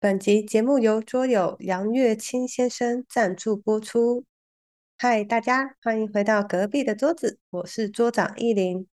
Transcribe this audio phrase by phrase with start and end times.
[0.00, 4.24] 本集节目由桌友杨月清先生赞助播出。
[4.96, 8.86] 嗨，大家欢迎回到隔壁的桌子，我是桌长依林。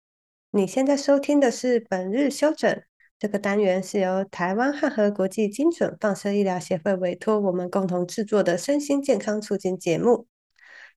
[0.50, 2.82] 你现在收听的是本日休整。
[3.18, 10.26] 这个单元是由台湾汉和国际精准放射医疗协会委托我们共同制作的身心健康促进节目。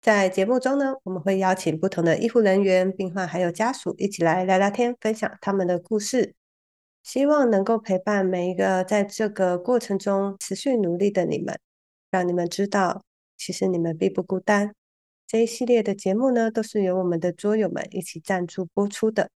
[0.02, 6.34] 在节目中呢，我们会邀请不同的医护人员、病患还有家属一起来聊聊天，分享他们的故事。
[7.08, 11.58] 希望能够陪伴每一个在这个过程中持续努力的你们，
[12.12, 13.02] 让你们知道，
[13.38, 14.76] 其实你们并不孤单。
[15.26, 19.30] 这一系列的节目呢，都是由我们的桌友们一起赞助播出的，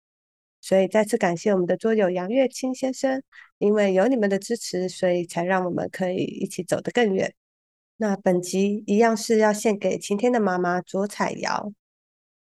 [0.60, 3.22] 所以再次感谢我们的桌友杨月清先生，
[3.56, 7.32] 因为有你们的支持，所以才让我们可以一起走得更远。
[7.96, 11.72] 那本集一样是要献给晴天的妈妈左彩瑶。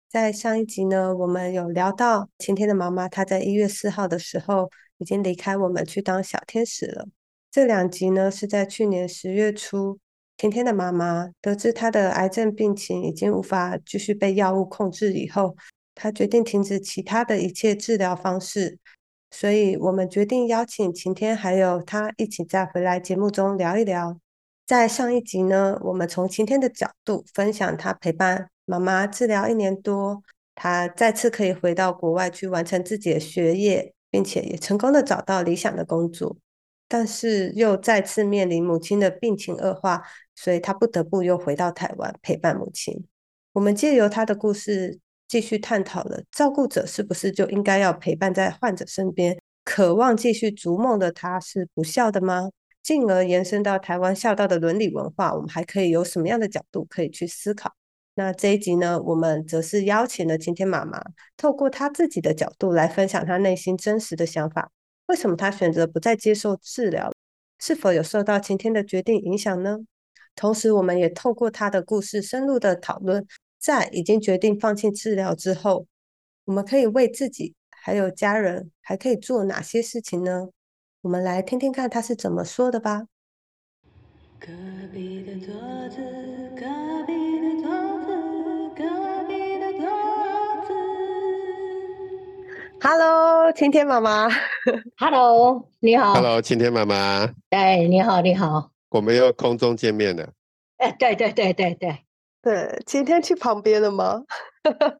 [0.10, 4.70] 在上一集呢，我们有聊到晴天的妈妈，她在一月四号的时候。
[5.02, 7.08] 已经离开我们去当小天使了。
[7.50, 9.98] 这两集呢是在去年十月初，
[10.38, 15.56] 甜甜的妈妈得知她的癌症病情已经无法继续被药物控制以后，
[15.96, 18.78] 她决定停止其他的一切治疗方式。
[19.32, 24.20] 所以我们决定邀请晴天还有她一起再回来节目中聊一聊。
[24.68, 30.22] 在上一集呢，我们从晴天的角度分享她陪伴妈妈治疗一年多，
[30.56, 33.94] 她再次可以回到国外去完成自己的学业。
[34.12, 36.38] 并且也成功的找到理想的工作，
[36.88, 40.04] 但是又再次面临母亲的病情恶化，
[40.36, 43.04] 所以他不得不又回到台湾陪伴母亲。
[43.54, 52.50] 我们借由他的故事，继续探讨了照顾者是不是就应该要陪伴在患者身边，渴望继续逐梦的他是不孝的吗？
[52.84, 57.74] 进而延伸到台湾孝道的伦理文化，我们还可以有什么样的角度可以去思考？
[58.16, 61.02] 那这一集呢，我们则是邀请了晴天妈妈，
[61.38, 64.70] 透过她自己的角度来分享她内心真实的想法。
[65.08, 67.12] 为什么她选择不再接受治疗？
[67.60, 69.78] 是否有受到晴天的决定影响呢？
[70.36, 73.26] 同时，我们也透过她的故事深入的讨论，
[73.60, 75.86] 在已经决定放弃治疗之后，
[76.46, 80.50] 我们可以为自己还有家人还可以做哪些事情呢？
[81.02, 83.06] 我们来听听看她是怎么说的吧。
[84.40, 84.48] 隔
[84.92, 85.54] 壁的桌
[85.90, 86.02] 子，
[92.84, 94.28] Hello，晴天妈妈。
[94.98, 96.16] Hello，你好。
[96.16, 97.32] Hello，晴天妈妈。
[97.52, 98.72] 哎，你好，你好。
[98.90, 100.28] 我们又空中见面了。
[100.78, 102.00] 哎，对对对对对
[102.42, 102.84] 对。
[102.88, 104.24] 晴天去旁边了吗？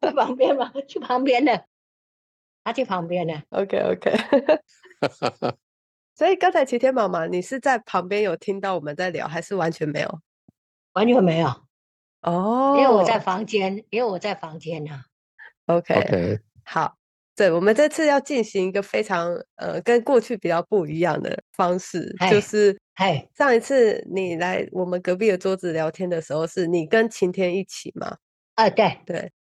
[0.00, 0.72] 去旁边吗？
[0.86, 1.64] 去旁边的。
[2.62, 3.42] 他去旁边了。
[3.50, 4.12] OK OK。
[6.14, 10.20] 所以刚才晴天妈妈，你是在旁边有听到我们在聊，还是完全没有？
[10.92, 11.48] 完全没有。
[12.20, 12.76] 哦。
[12.78, 15.02] 因为我在房间，因为我在房间呢。
[15.66, 16.38] OK OK。
[16.62, 16.94] 好。
[17.34, 28.16] 对，我们这次要进行一个非常呃跟过去比较不一样的方式，就是，哎，上一次你来我们隔壁的桌子聊天的时候，是你跟晴天一起吗？
[28.56, 29.32] 啊，对对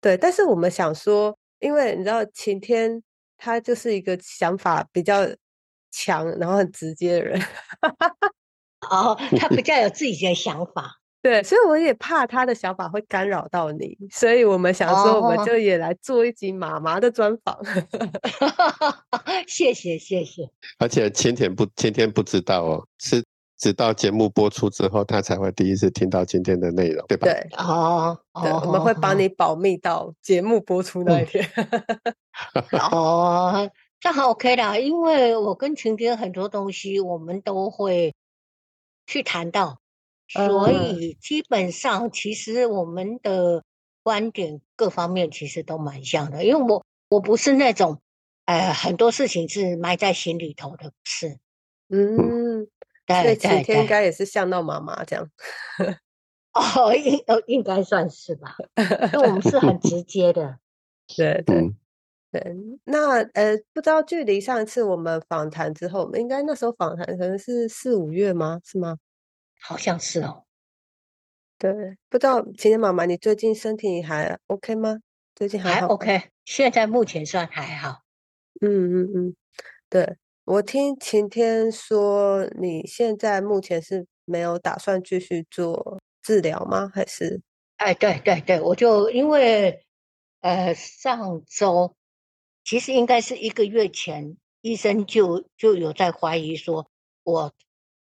[0.00, 3.02] 对，但是我们想说，因为你知道晴天
[3.36, 5.26] 他就是一个想法比较
[5.90, 7.42] 强，然后很直接的人，
[8.90, 10.98] 哦，他比较有自己的想法。
[11.24, 17.58] 对，所以我也怕他的想法会干扰到你，所以我们想说，我们就也来做一集妈妈的专访。
[19.48, 20.46] 谢谢谢谢。
[20.78, 23.24] 而且晴天不天天不知道哦，是
[23.56, 27.26] 直到节目播出之后，他才会第一次听到今天的内容，对吧？
[27.26, 31.48] 对，哦，对，我们会帮你保密到节目播出那一天。
[32.92, 38.14] 哦，这样 OK 的，因为我跟晴天很多东西，我们都会
[39.06, 39.78] 去谈到。
[40.28, 43.62] 所以基本上，其实我们的
[44.02, 46.44] 观点各方面其实都蛮像的。
[46.44, 48.00] 因为我我不是那种，
[48.46, 51.38] 呃，很多事情是埋在心里头的，是。
[51.90, 52.66] 嗯，
[53.06, 55.30] 对，晴天应该也是像到妈妈这样。
[56.54, 58.56] 哦，应哦应该算是吧，
[59.12, 60.58] 因为我们是很直接的。
[61.16, 61.70] 对对
[62.32, 68.60] 对，那呃，不知道距离上一次我们访谈之后，应该那时候访谈可能是四五月吗？
[68.64, 68.96] 是吗？
[69.66, 70.44] 好像是哦，
[71.56, 71.72] 对，
[72.10, 74.98] 不知道晴天妈妈，你最近身体还 OK 吗？
[75.34, 78.02] 最近还 OK，现在目前算还好。
[78.60, 79.36] 嗯嗯嗯，
[79.88, 86.90] 对我听晴天说，你现在目前是没有打算继续做治疗吗？
[86.94, 87.40] 还是？
[87.78, 89.82] 哎，对对对，我就因为
[90.42, 91.96] 呃上周
[92.64, 96.86] 其实应该是一个月前，医生就就有在怀疑说
[97.22, 97.50] 我。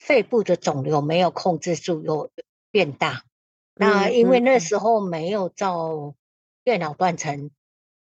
[0.06, 2.30] 肺部的肿瘤没有控制住，又
[2.70, 3.24] 变大。
[3.74, 6.14] 那因为那时候没有照
[6.62, 7.50] 电脑断层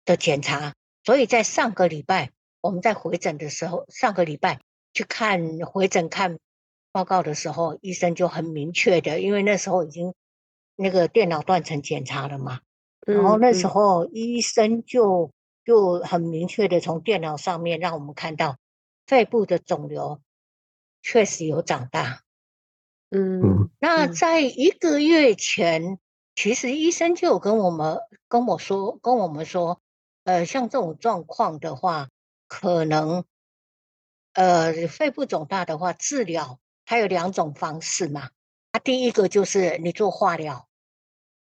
[0.05, 0.73] 的检查，
[1.03, 2.31] 所以在上个礼拜
[2.61, 4.61] 我们在回诊的时候，上个礼拜
[4.93, 6.39] 去看回诊看
[6.93, 10.13] 报告的时候，医生就很明确的，因为那时候已经
[10.77, 12.61] 那个电脑断层检查了嘛，
[13.05, 15.31] 然后那时候医生就
[15.65, 18.55] 就很明确的从电脑上面让我们看到
[19.05, 20.21] 肺部的肿瘤
[21.01, 22.21] 确实有长大。
[23.09, 25.99] 嗯，那在一个月前，
[26.35, 29.81] 其实医生就有跟我们跟我说，跟我们说，
[30.23, 32.09] 呃，像这种状况的话，
[32.47, 33.23] 可能
[34.33, 36.59] 呃肺部肿大的话，治疗。
[36.85, 38.31] 它有两种方式嘛，
[38.71, 40.67] 啊，第一个就是你做化疗，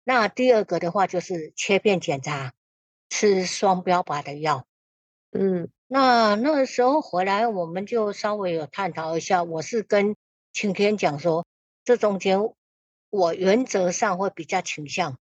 [0.03, 2.53] 那第二个的话就是切片检查，
[3.09, 4.68] 吃双标靶的药，
[5.31, 10.16] 嗯，那那个时候回来我们就稍微有探讨一下，我是跟
[10.54, 11.46] 晴天讲说，
[11.84, 12.40] 这中间
[13.10, 15.20] 我原则上会比较倾向，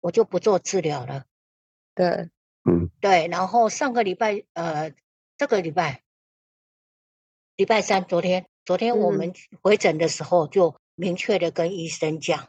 [0.00, 1.24] 我就不做治疗了，
[1.96, 2.30] 对，
[2.62, 4.92] 嗯，对，然后上个礼拜，呃，
[5.36, 6.04] 这个礼拜，
[7.56, 8.46] 礼拜三，昨天。
[8.64, 12.48] 昨天我们回诊的时候，就明确的跟医生讲，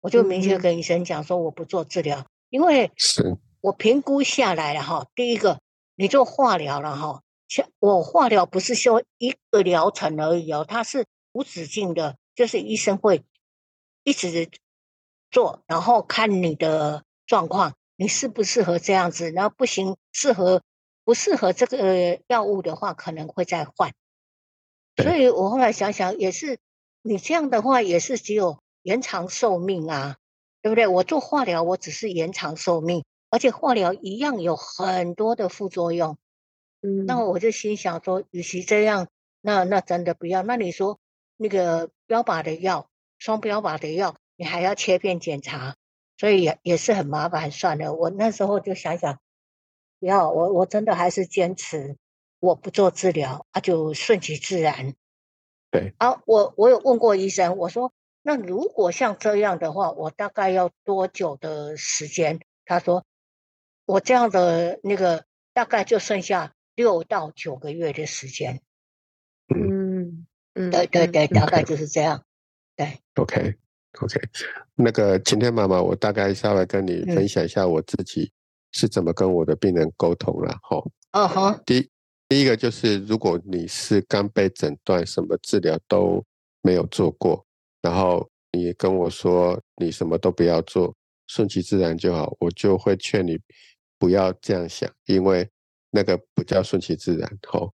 [0.00, 5.06] 我就明确跟医生讲说，我不做治疗，因为是我评估下来了哈。
[5.14, 5.60] 第一个，
[5.94, 13.24] 你做化疗了哈，像我化疗不是说一个疗程而已哦，它是无止境的，就是医生会
[14.04, 14.50] 一直
[15.30, 20.62] 做，然后看你的状况，你适不适合这样子，然后不行，适合
[21.04, 23.92] 不适合这个药物的话，可能会再换。
[24.96, 26.58] 所以我后来想想，也是
[27.02, 30.16] 你这样的话，也是只有延长寿命啊，
[30.60, 30.86] 对不对？
[30.86, 36.18] 我做化疗，我只是延长寿命，而且化疗一样有很多的副作用。
[36.82, 39.08] 嗯，那我就心想说，与其这样，
[39.40, 40.42] 那那真的不要。
[40.42, 41.00] 那你说
[41.38, 45.76] 那个标靶的药，双标靶的药，你还要切片检查，
[46.18, 47.50] 所以也也是很麻烦。
[47.50, 49.18] 算了，我那时候就想想，
[49.98, 51.96] 不要，我我真的还是坚持。
[52.38, 54.94] 我不做治疗，啊就顺其自然。
[55.70, 62.38] 对啊，我我有问过医生，我说那如果像这样的话，我大概要多久的时间？
[62.66, 63.04] 他说
[63.92, 65.22] 我这样的那个
[65.52, 68.62] 大概就剩下六到九个月的时间。
[69.54, 72.24] 嗯嗯，对对对，大概就是这样。
[72.74, 73.54] 对，OK
[74.00, 74.20] OK，
[74.74, 78.32] 那个晴天妈妈，我大概稍微跟你分享一下我自己
[78.70, 80.58] 是怎么跟我的病人沟通了。
[80.62, 81.86] 哈，嗯哼，第。
[82.30, 86.24] 第一个就是，如果你是刚被诊断，什么治疗都
[86.62, 87.44] 没有做过，
[87.82, 90.96] 然后你跟我说你什么都不要做，
[91.26, 93.38] 顺其自然就好，我就会劝你
[94.02, 95.48] 不要这样想，因为
[95.92, 97.38] 那个不叫顺其自然。
[97.46, 97.72] 吼，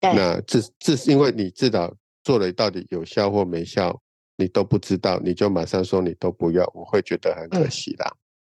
[0.00, 1.92] 那治治，因为你治疗
[2.22, 4.00] 做了到底有效或没效，
[4.36, 8.14] 你都不知道，你就马上说你都不要，我会觉得很可惜啦。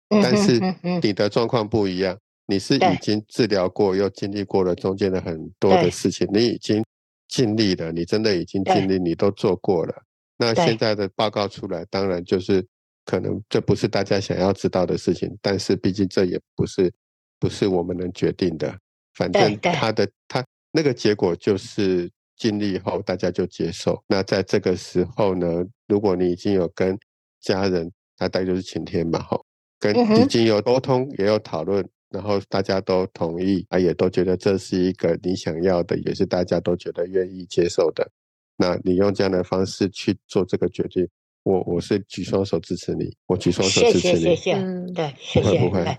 [0.08, 0.60] 但是
[1.00, 2.18] 你的状况不一样。
[2.48, 6.84] 你是已经治疗过，又经历过了中间的很多的事情，你已经
[7.28, 9.94] 尽力了，你真的已经尽力，你都做过了。
[10.38, 12.64] 那现在的报告出来，当然就是
[13.06, 16.92] 可能这不是大家想要知道的事情，但是毕竟这也不是
[17.40, 18.78] 不是我们能决定的。
[19.14, 23.98] 反正他的他那个结果就是尽力后大家就接受。
[24.06, 26.98] 那在这个时候呢，如果你已经有跟
[27.40, 29.42] 家人，那大概就是晴天嘛，吼，
[29.78, 31.88] 跟已经有沟通，也有讨论。
[32.08, 38.08] 然后大家都同意啊，也都觉得这是一个你想要的，也是大家都觉得愿意接受的。
[38.56, 41.06] 那你用这样的方式去做这个决定，
[41.46, 44.18] 我我是举双手支持你，我举双手支持你。
[44.18, 45.60] 谢谢谢谢，嗯，对，谢谢。
[45.60, 45.98] 不会不会，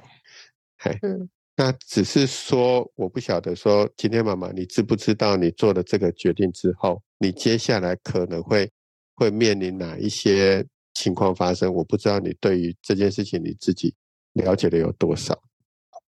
[0.76, 8.70] 嗨，嗯，那只是说，我不晓得说，今天妈妈，你知不知道你做了这个决定之后，你接下来可能会
[9.16, 11.74] 会面临哪一些情况发生？
[11.74, 13.96] 我不知道你对于这件事情你自己
[14.34, 15.42] 了解的有多少。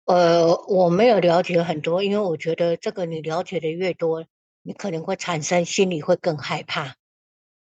[0.07, 4.25] 呃，我没有了解很多，因为我觉得这个你了解的越多，
[4.61, 6.95] 你可能会产生心里会更害怕，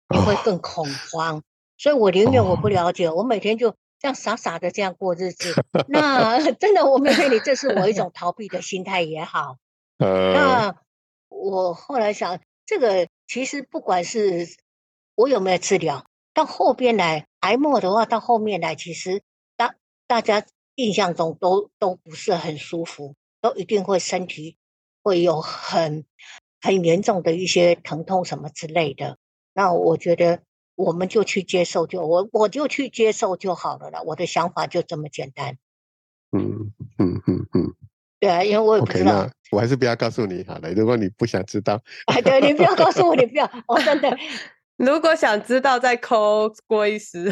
[0.07, 1.43] 你会更恐慌，
[1.77, 5.53] 所以我宁愿我不了解，我每天就这样傻傻的这样过日子。
[5.87, 9.57] 那真的，我没骗你，这是我一种逃避的心态也好。
[9.99, 10.75] 那
[11.29, 14.47] 我后来想，这个其实不管是
[15.15, 19.21] 我有没有治疗，到后边来癌末的话，到后面来，其实
[19.55, 19.75] 大
[20.07, 20.45] 大家。
[20.79, 24.57] 印象中都都不是很舒服，都一定会身体
[25.01, 26.05] 会有很
[26.61, 29.17] 很严重的一些疼痛什么之类的。
[29.53, 30.43] 那我觉得
[30.77, 34.01] 我们就去接受，就我我就去接受就好了啦。
[34.05, 35.57] 我的想法就这么简单。
[36.31, 37.73] 嗯嗯嗯嗯，
[38.21, 40.71] 对啊，因为我也不知道，我还是不要告诉你好了。
[40.73, 44.15] 如果你不想知道， 哎，对你不要告诉我，你不要，我真的。
[44.77, 47.25] 如果想知道，再扣郭医师。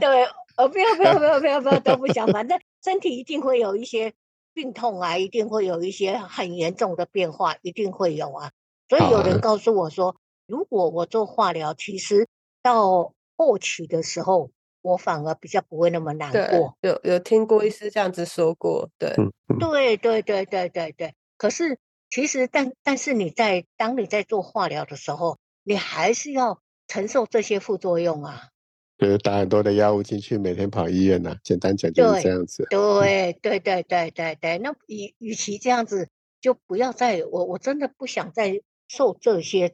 [0.00, 0.26] 对。
[0.56, 4.12] 呃，不要不要不要不要不要都不想，反正 身体一定会有一些
[4.54, 8.52] 病痛啊，一定会有一些很严重的变化，一定会有啊。
[8.88, 10.14] 所以有人告诉我说，
[10.46, 12.28] 如果我做化疗，其实
[12.64, 19.14] 到后期的时候，我反而比较不会那么难对过。，有有听过医师这样子说过，对，
[19.60, 21.14] 对对对对对对。
[21.36, 21.78] 可是
[22.08, 28.48] 其实，但但是你在当你在做化疗的时候，你还是要承受这些副作用啊。
[28.96, 32.66] 就是打很多的药物进去，每天跑医院呐、简单讲就是这样子。
[32.70, 36.08] 对对对对对对，那与与其这样子，
[36.40, 39.72] 就不要再我我真的不想再受这些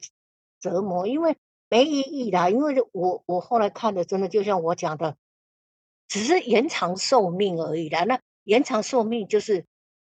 [0.58, 1.36] 折磨，因为
[1.70, 2.50] 没意义啦。
[2.50, 5.16] 因为我我后来看的，真的就像我讲的，
[6.08, 8.04] 只是延长寿命而已啦。
[8.04, 9.64] 那延长寿命就是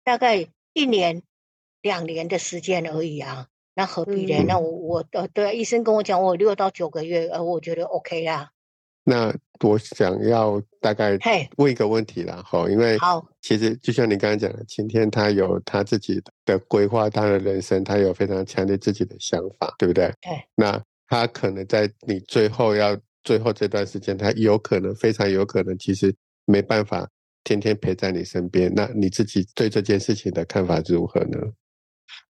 [0.03, 1.24] 大概一年、
[1.81, 3.48] 两年的时间而已啊。
[3.75, 4.43] 那何必呢？
[4.43, 8.51] 嗯那我我呃，对，医生跟我讲，我有六到九个月，呃，我觉得 OK 啦。
[9.03, 20.05] 那我想要大概嘿问一个问题啦，哈，因为好其实就像你刚刚讲的，晴天他有他自己的规划，他的人生，他有非常强烈自己的想法，对不对？
[20.22, 20.45] 对。
[20.55, 20.81] 那
[21.13, 26.15] 他可能在你最后要最后这段时间，他有可能非常有可能，其实
[26.46, 27.08] 没办法
[27.43, 28.74] 天天陪在你身边。
[28.74, 31.38] 那你自己对这件事情的看法如何呢？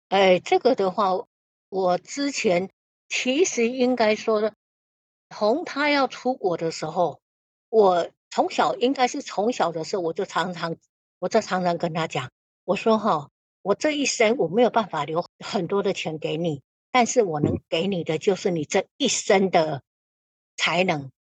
[0.07, 1.09] 哎，这个的话，
[1.67, 2.69] 我之前
[3.09, 4.53] 其实应该说的，
[5.29, 7.19] 从他要出国的时候，
[7.69, 10.77] 我从小应该是从小的时候，我就常常，
[11.19, 12.31] 我就常常跟他讲，
[12.63, 13.29] 我说哈，
[13.61, 19.83] 我这一生我没有办法留很多的钱给你，但是我能给你的就是你这一生的
[20.57, 21.11] 才能，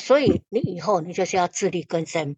[0.00, 2.36] 所以你以后你就是要自力更生，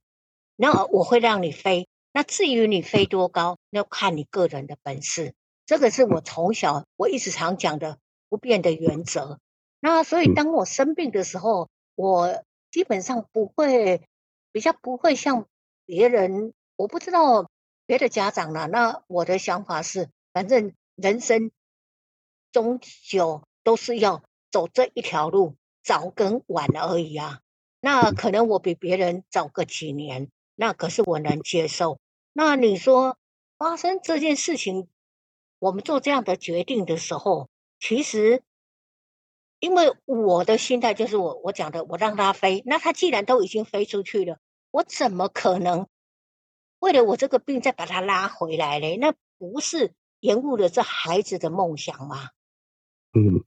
[0.57, 5.35] 那我会让你飞，那至于你飞多高，那看你个人的本事。
[5.67, 7.99] 这个是我从小我一直常讲的
[8.29, 9.41] 不变的原则。
[9.81, 14.01] 那所以当我生病的时候，我基本上不会
[14.53, 15.47] 比较不会像
[15.85, 17.51] 别人，我不知道
[17.85, 18.67] 别的家长啦。
[18.67, 21.51] 那我的想法是，反正人生
[22.57, 27.41] 终究都是要走这一条路，早跟晚而已啊。
[27.81, 31.99] 那可能我比别人早个几年，那可是我能接受。
[32.33, 33.19] 那你说
[33.59, 34.89] 发生这件事情，
[35.59, 38.43] 我们做这样的决定的时候，其实
[39.59, 42.63] 因为我的心态就是我我讲的，我让他飞。
[42.65, 44.39] 那他既然都已经飞出去了，
[44.71, 45.87] 我怎么可能
[46.79, 48.97] 为了我这个病再把他拉回来嘞？
[48.97, 52.31] 那不是延误了这孩子的梦想吗？
[53.17, 53.43] 嗯，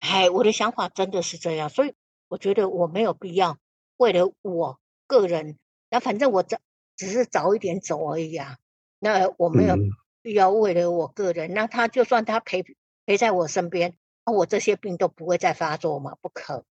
[0.00, 1.94] 哎，我的想法真的是这样，所以
[2.28, 3.58] 我觉得我没有必要
[3.96, 5.58] 为了我个人，
[5.90, 6.58] 那反正我早
[6.96, 8.58] 只是早一点走而已啊。
[8.98, 9.90] 那我没有嗯
[10.22, 12.64] 必要为了我个人，那他就算他陪
[13.06, 13.94] 陪在我身边，
[14.26, 16.16] 那我这些病都不会再发作嘛？
[16.20, 16.64] 不可。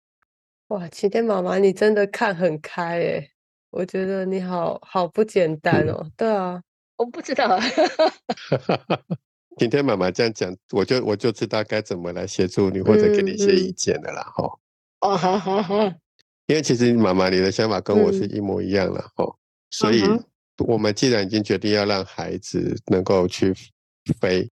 [0.68, 3.30] 哇，晴天妈妈，你真的看很开诶，
[3.70, 6.10] 我觉得你好好不简单嗯哦。
[6.16, 6.62] 对啊，
[6.96, 7.58] 我不知道，
[9.60, 14.50] 今天妈妈这样讲，我就我就知道该怎么来协助你或者给你一些意见的啦，哈、
[15.00, 15.84] 哦，好好好，
[16.46, 18.30] 因为其实妈妈你的想法跟我是嗯。
[18.36, 19.36] 一模一样了，哈、
[19.70, 20.02] 所以
[20.66, 23.52] 我们既然已经决定要让孩子能够去
[24.18, 24.48] 飞，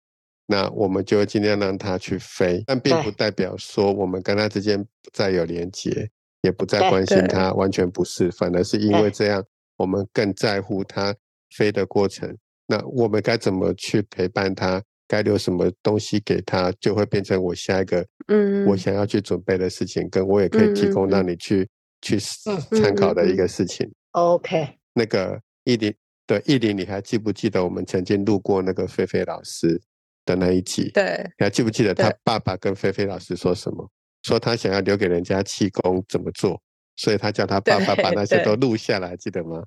[0.46, 6.08] 那我们就尽量让他去飞，但并不代表说我们跟他之间不再有连结，
[6.40, 9.10] 也不再对关心他，完全不是，反而是因为对。
[9.10, 9.44] 这样，
[9.76, 11.14] 我们更在乎他
[11.54, 12.34] 飞的过程。
[12.66, 14.82] 那我们该怎么去陪伴他？
[15.06, 21.68] 该留什么东西给他，就会变成我下一个嗯我想要去准备的事情，跟我也可以提供让嗯你去
[22.00, 23.90] 去嗯参考的一个事情。
[24.12, 25.94] ，OK，那个艺林
[26.26, 29.80] 对艺林，你还记不记得我们曾经录过那个菲菲老师
[30.24, 30.90] 的那一集？
[30.92, 33.90] 对，你还记不记得他爸爸跟菲菲老师说什么？
[34.22, 36.58] 说他想要留给人家气功怎么做，
[36.96, 39.62] 所以他叫他爸爸把那些都录下来，记得吗？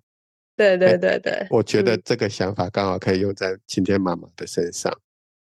[0.55, 4.91] 对对对对，我觉得嗯这个想法刚好可以用在晴天妈妈的身上。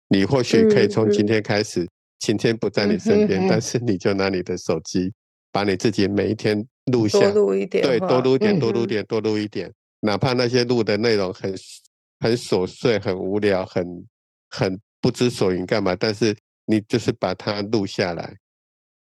[0.09, 1.87] 你或许可以嗯从今嗯天开始，
[2.19, 5.13] 晴天不在你身边，但是你就拿你的手机，
[5.51, 11.53] 把你自己每一天录下多，录一点对，多录一点，多录一点，多录一点，哪怕那些录的内容很
[12.19, 13.85] 很琐碎、很无聊、很
[14.49, 16.35] 很不知所云干嘛，但是
[16.65, 18.35] 你就是把它录下来，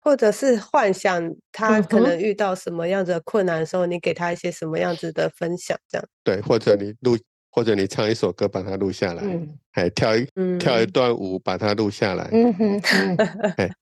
[0.01, 6.07] 或者是幻想他嗯可能遇到什么样子的困难的时候，你给他一些什么样子的分享，这样。
[6.24, 7.17] 对，或者你录，
[7.55, 9.57] 或者你唱一首歌把它录下来，嗯。
[9.71, 10.27] 哎，跳一
[10.59, 12.81] 跳一嗯段舞把它录下来，嗯哼
[13.57, 13.71] 嗯。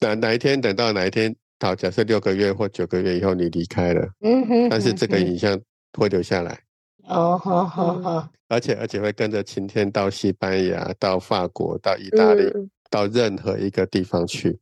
[0.00, 5.58] 哪哪一天等到哪一天，好，假设六个月或九个月以后你离开了，嗯哼，但是这个嗯影像
[5.96, 6.58] 会留下来，
[7.04, 8.02] 哦，好好嗯。
[8.02, 14.58] 好，而且而且会跟着晴天到西班牙、到法国、到意大利、嗯，到任何一个地方去，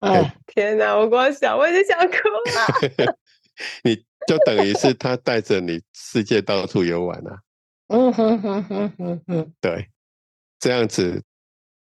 [0.00, 3.16] 哎，天哪，我光想我就想哭了。
[3.84, 3.94] 你
[4.26, 7.38] 就等于是他带着你世界到处游玩啊，
[7.88, 9.88] 嗯哼哼哼哼哼，对，
[10.58, 11.22] 这样子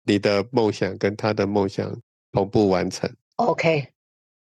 [0.05, 1.95] 你的梦想跟他的梦想
[2.33, 3.11] 同步完成。
[3.37, 3.87] OK，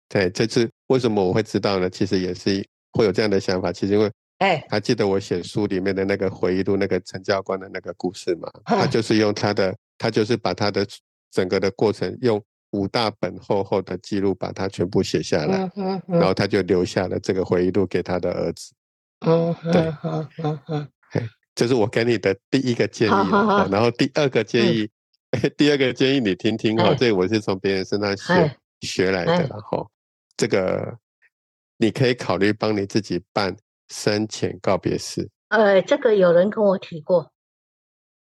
[0.09, 1.91] 对，这次为什么我会知道呢？
[1.91, 8.51] 其实也是会有这样的想法，其实因为哎，还记得我写书里面的那个回忆录，那个陈教官的那个故事嘛？
[8.65, 10.87] 他嗯就是用他的，他就是把他的
[11.31, 12.43] 整个的过程用
[12.73, 18.73] 五大本厚厚的记录把它全部写下来，嗯嗯嗯然后他就留下了这个回忆录给他的儿子。
[19.21, 20.89] 嗯对嗯嗯嗯嗯，
[21.55, 23.11] 这是我给你的第一个建议
[23.71, 24.89] 然后第二个建议，
[25.57, 28.57] 第二个建议你听听哈，哎这个我是从别人身上学哎。
[28.81, 29.47] 学来的哎。
[29.49, 29.89] 然后
[30.37, 30.99] 这个
[31.77, 33.57] 你可以考虑帮你自己办
[33.89, 35.29] 生前告别式。
[35.49, 37.31] 呃，这个有人跟我提过，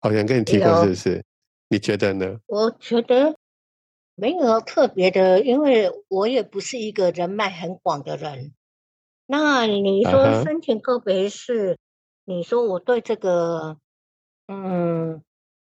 [0.00, 1.24] 好像跟你提过是不是？
[1.68, 2.38] 你觉得呢？
[2.46, 3.36] 我觉得
[4.14, 8.52] 没有特别的，因为我也不是一个人脉很广的人。
[9.26, 10.44] 那你说啊哈。
[10.44, 11.78] 生前告别式，
[12.30, 13.76] 你说我对这个，
[14.46, 15.20] 嗯，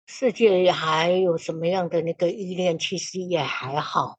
[0.08, 4.18] 世界还有什么样的那个依恋，其实也还好。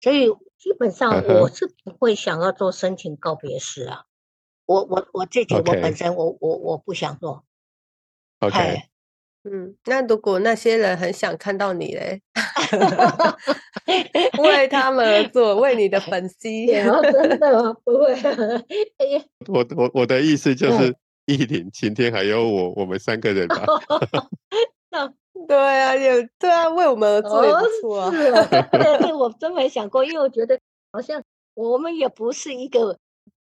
[0.00, 0.26] 所以
[0.58, 4.02] 基本上我是不会想要做深情告别式啊。
[4.66, 7.44] 我我我自己我 OK 本身我我我不想做。
[8.40, 8.82] OK，嘿。
[9.48, 12.20] 嗯，那如果那些人很想看到你嘞，
[14.42, 18.12] 为 他们而做，为你的粉丝，真的吗不会，
[18.98, 23.64] 哎呀，我我我的意思就嗯是依林、晴天还有我，我们三个人吧。
[25.46, 28.10] 对啊，有对啊，为我们而做也哦不错啊。
[29.06, 30.58] 是我真没想过，因为我觉得
[30.90, 31.22] 好像
[31.54, 32.98] 我们也不是一个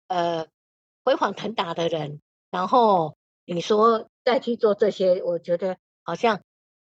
[0.08, 0.46] 呃
[1.04, 6.40] 辉煌腾达的人，然后你说再去做这些，我觉得好像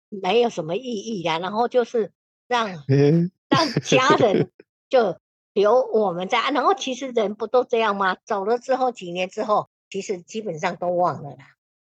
[0.09, 1.39] 没有什么意义呀。
[1.39, 2.11] 然后就是
[2.47, 4.49] 让 嗯让家人
[4.89, 5.17] 就
[5.53, 8.15] 留我们在，啊然后其实人不都这样吗？
[8.25, 11.45] 走了之后，几年之后，其实基本上都忘了啦。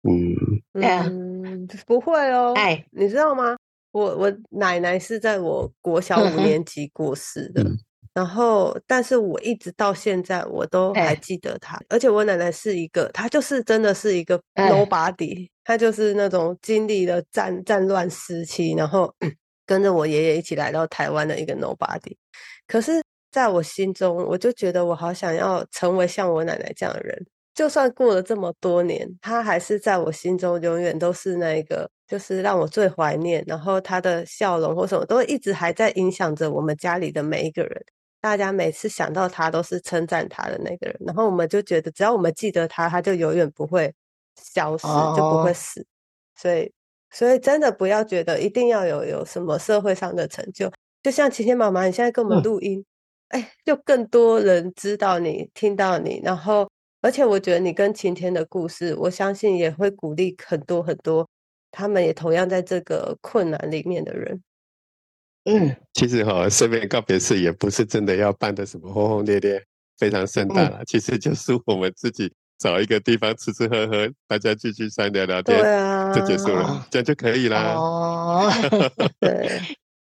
[0.01, 0.35] 嗯，
[0.73, 2.53] 嗯，不会哦。
[2.55, 3.55] 哎，你知道吗？
[3.91, 7.77] 我我奶奶是在我国小五年级过世的，嗯
[8.13, 19.13] 然后但是我一直到现在我都还哎记得她，而且我奶奶是一个，她就是真的是一个哎 nobody，她就是那种经历了战战乱时期，然后
[19.65, 22.13] 跟着我爷爷一起来到台湾的一个 nobody。
[22.67, 23.01] 可是，
[23.31, 27.25] 在我心中，我就觉得我好想要成为像我奶奶这样的人。
[27.53, 33.43] 就算过了这么多年，他还是在我心中永远都是那个，就是让我最怀念。
[33.45, 37.85] 然后他的笑容或什么，都一直还在影响着我们家里的每一个人。
[38.21, 40.95] 大家每次想到他，都是称赞他的那个人。
[41.05, 43.91] 然后我们就觉得，只要我们记得他，他就永远不会
[44.41, 44.85] 消失，
[45.17, 45.85] 就不会哦死。
[46.35, 46.71] 所以，
[47.09, 50.71] 所以真的不要觉得一定要有有什么社会上的成就。
[51.01, 52.85] 就像晴天妈妈，你现在跟我们嗯录音，
[53.29, 56.69] 哎，就更多人知道你，听到你，然后，
[57.01, 61.27] 而且我觉得你跟晴天的故事，我相信也会鼓励很多很多，
[61.71, 64.41] 他们也同样在这个困难里面的人。
[65.45, 69.63] 嗯，其实哈、顺便告别式也不是真的要办的什么轰轰烈烈、
[69.97, 70.71] 非常盛大嗯。
[70.71, 77.73] 了，其实就是我们自己找一个地方吃吃喝喝，大家聚聚餐聊聊对天，啊，就结束了哦，这样就可以啦。
[77.73, 78.51] 哦，
[79.19, 79.59] 对，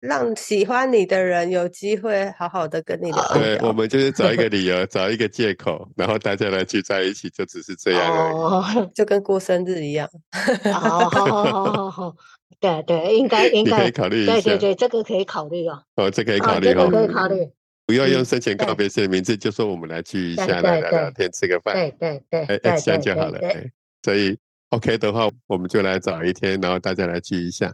[0.02, 8.36] 让喜欢你的人有机会好好的跟你聊一对，我们就是找一个理由， 找一个借口，然后大家来聚在一起，就只是这样而已。
[8.36, 10.10] 哦， 就跟过生日一样。
[10.66, 12.16] 哦，好好好好好，
[12.60, 17.50] 对对，应该应该可以该，考虑一下，对对对，这个可以考虑哦，哦，这可以啊，考虑哦这个，可以考虑，
[17.86, 23.38] 不要用嗯生前告对别式的名字，就说我们来聚一下，对来聊聊天，吃个饭，对对对哎，对哎，这样就好了。
[23.38, 24.36] 对对，哎，所以
[24.70, 27.72] OK 的话，我们就来找一天，然后大家来聚一下。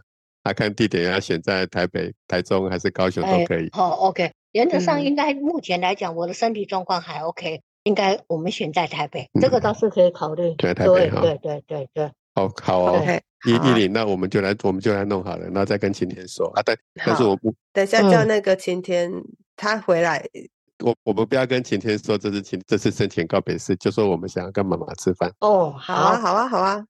[0.48, 3.68] 啊，看地点要选在台北、台中还是高雄都哎可以。
[3.72, 16.62] 好，OK，原则上嗯应该目前来讲，我的身体状况还 OK，应该我们选在台北，这个嗯倒是可以考虑，选在台北哈对对对对对，好好哦，OK，依好啊依林，那我们就来，我们就来弄好了，然后再跟晴天说啊。
[16.64, 19.12] 但但是我不等一下叫嗯那个晴天
[19.54, 20.24] 他回来，
[20.82, 25.30] 我我们不要跟晴天说这是晴这是申请告别式，就说我们想要跟妈妈吃饭。
[25.40, 26.82] 哦，好啊，好啊，好啊。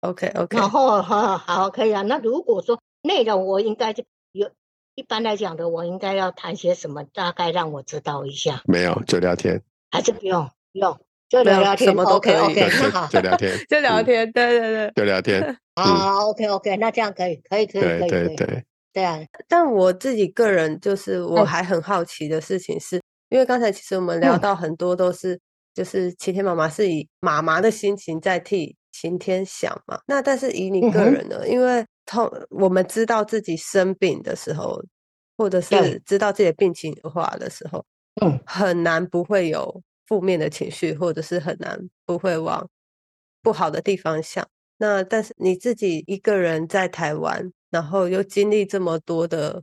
[0.00, 2.02] OK OK，然后好好可以啊。
[2.02, 4.50] 那如果说内容我应该就有，
[4.94, 7.04] 一般来讲的，我应该要谈些什么？
[7.12, 10.42] 大概让我知道一下，没有，就聊天，还是不用？
[10.72, 11.86] 不用，就聊聊天。
[11.90, 14.92] 什么都可以 OK，好就，聊天，就聊 嗯，天，对对对。
[14.96, 15.56] 就聊天。
[15.76, 18.64] 好 OK OK，那这样可以，可以可以对可以可以，对对，
[18.94, 25.38] 对啊，但我自己个人就是我嗯还很好奇的事情是，因为刚才其实我们聊嗯到很多都是，
[25.74, 30.00] 就是晴天妈妈是以妈妈的心情在替晴天想嘛。
[30.06, 34.82] 那但是以你个人呢，因为痛我们知道自己生病的时候，
[35.36, 37.84] 或者是知道自己的病情恶化的时候，
[38.22, 42.68] 嗯，很难不会有负面的情绪，或者是很难不会往
[43.42, 44.46] 不好的地方想。
[44.76, 49.62] 那但是你自己一个人在台湾，然后又经历这么多的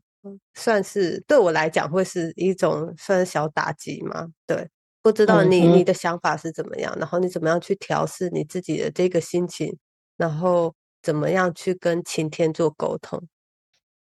[0.54, 4.28] 算是对我来讲会是一种算小打击嘛？
[4.48, 4.68] 对，
[5.02, 9.78] 不知道嗯你你的想法是怎么样，然后你怎么样去调试你自己的这个心情，
[10.18, 13.28] 然后怎么样去跟晴天做沟通？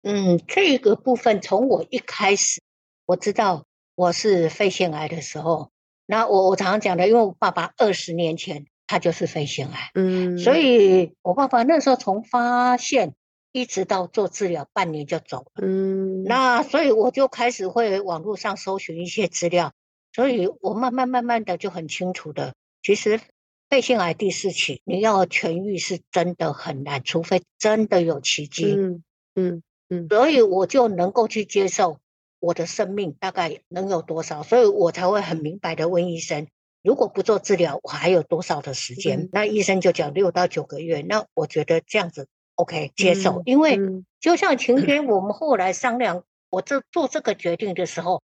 [0.02, 2.62] 嗯，这个部分从我一开始
[3.06, 5.70] 我知道我是肺腺癌的时候，
[6.06, 13.14] 那我我常常讲的，因为我爸爸二十年前他就是肺腺癌，嗯，所以我爸爸那时候从发现
[13.52, 15.62] 一直到做治疗半年就走了。
[15.62, 19.72] 嗯，那所以我就开始会网络上搜寻一些资料，
[20.12, 23.20] 所以我慢慢慢慢的就很清楚的，其实
[23.70, 28.74] 肺腺癌第四期你要痊愈是真的很难，除非真的有奇迹。
[28.74, 29.04] 嗯
[29.36, 31.98] 嗯嗯所以我就能够去接受
[32.40, 36.48] 我的生命大概能有多少，所以我才会很明白的问医生，
[36.82, 39.20] 如果不做治疗，我还有多少的时间？
[39.20, 48.20] 嗯那医生就讲六到九个月，那我觉得这样子 OK 接受，嗯因为嗯就像晴天，我们后来商量，我这做这个决定的时候，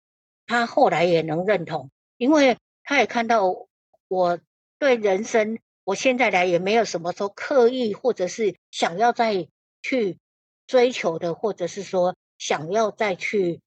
[0.47, 3.67] 他后来也能认同，因为他也看到
[4.09, 4.39] 我
[4.85, 9.49] 对人生，我现在来也没有什么说刻意或者是想要再
[9.81, 10.19] 去
[10.67, 13.63] 追求的，或者是说想要再去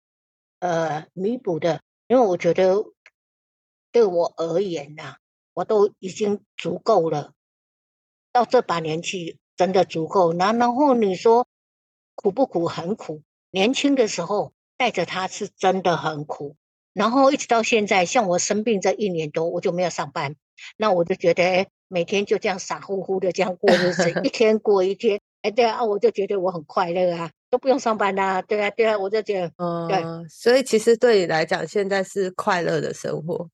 [0.57, 2.83] 呃弥补的，因为我觉得
[3.91, 5.17] 对我而言呐、
[5.53, 7.33] 我都已经足够了，
[8.31, 10.33] 到这把年纪真的足够。
[10.33, 11.47] 然然后你说
[12.15, 12.67] 苦不苦？
[12.67, 13.21] 很苦。
[13.51, 16.55] 年轻的时候带着他是真的很苦，
[16.93, 20.35] 然后一直到现在，像我生病这一年多，我就没有上班，
[20.77, 33.49] 那我就觉得，哎，每天就这样傻乎乎的这样过日子，一 天过一天，哎，对啊，我就觉得我很快乐啊，都不用上班啦、对啊，对啊，我就觉得，嗯，对所以其实对你来讲，现在是快乐的生活。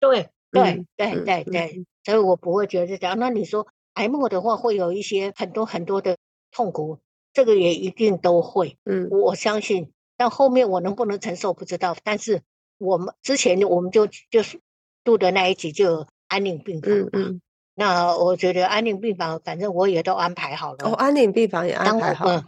[0.00, 3.16] 对对嗯对对对，嗯所以我不会觉得这样。
[3.18, 6.16] 那你说癌末的话，会有一些很多很多的
[6.50, 6.98] 痛苦，
[7.32, 8.76] 这个也一定都会。
[8.84, 11.96] 嗯我我相信，但后面我能不能承受不知道。
[12.02, 12.42] 但是
[12.82, 14.60] 我们之前我们就就是
[15.04, 17.40] 录的那一集就安宁病房嘛，嗯嗯，
[17.74, 20.78] 那我觉得安宁病房反正我也都安排好了。
[20.88, 22.26] 哦，安宁病房也安排好。
[22.28, 22.44] 嗯，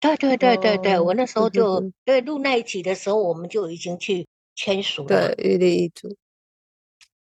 [0.00, 5.08] 对对对对对，我哦那时候就哼对录那一集的时候，我们就已经去签署了。
[5.34, 6.16] 对，预立遗嘱，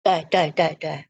[0.03, 1.05] 对对对对，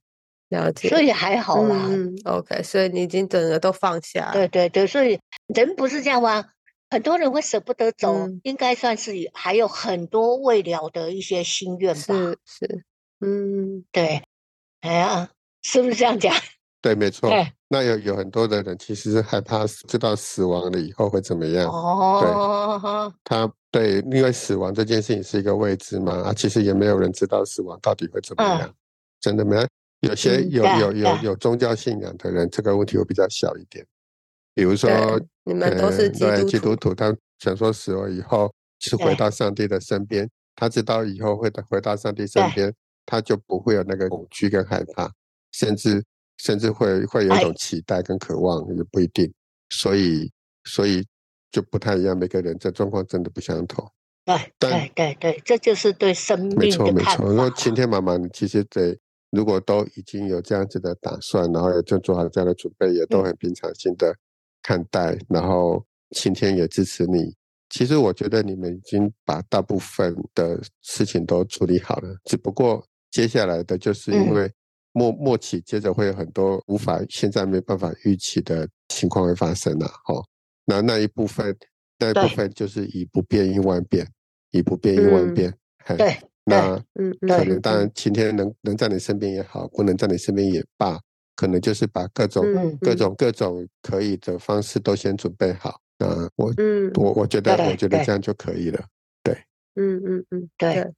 [0.49, 0.89] 了解。
[0.89, 1.87] 所以还好啦。
[1.89, 4.31] 嗯嗯，OK，所以你已经整个都放下。
[4.33, 5.19] 对对对，所以
[5.55, 6.45] 人不是这样吗？
[6.91, 12.15] 很多人会舍不得走，嗯应该算是还有很多未了的一些心愿吧。
[12.15, 12.85] 是是，
[13.21, 14.23] 嗯对，
[14.81, 15.29] 哎呀，
[15.63, 16.35] 是不是这样讲？
[16.81, 17.29] 对，没错。
[17.29, 21.69] 对，那有有很多的人其实是害怕知道死亡了以后会怎么样。
[21.69, 28.75] 哦，他对，因为死亡这件事情是一个未知嘛，啊，其实也没有人知道死亡到底会怎么嗯样，
[29.21, 29.67] 真的没有。
[30.03, 33.85] 有些嗯有有有有宗教信仰的人，这个问题会比较小一点。
[34.55, 36.49] 比如说，对，你们都是呃对基督徒。
[36.51, 42.73] 基督徒，他想说死了以后是回到上帝的身边，他知道以后会回到上帝身边，
[43.07, 45.11] 他就不会有那个恐惧跟害怕，
[45.53, 46.05] 甚至
[46.37, 49.33] 甚至会会有种期待跟渴望，也不一定。
[49.71, 50.31] 所以
[50.65, 51.03] 所以
[51.51, 53.91] 就不太一样，每个人这状况真的不相同。
[54.25, 57.57] 对对对对，这就是对生命的看错没错，说法。
[57.57, 58.95] 晴天妈妈，你其实得
[59.31, 64.15] 如果都已经有这样子的打算，然后也正做好这样的准备，也都嗯很平常心的
[64.69, 67.35] 看待，然后晴天也支持你。
[67.71, 74.53] 其实我觉得你们已经把大部分的事情都处理好了，只不过接下来的就是因嗯为
[74.93, 80.23] 末末期，接着会有很多无法现在没办法预期的情况会发生了、哦，
[80.67, 81.57] 那那一部分
[81.99, 84.07] 那一部分就是以不变应万变，
[84.51, 85.55] 以不变应万嗯变。
[85.83, 86.77] 嘿对那
[87.39, 90.99] 可能嗯当然晴天能能在你身边也好，不能在你身边也罢，
[91.39, 95.81] 可能就是把各种、嗯各种各种可以的方式都先准备好。
[95.97, 98.85] 那我嗯我我觉得我觉得这样就可以了。
[99.23, 99.33] 对
[99.77, 100.93] 嗯嗯嗯，对对，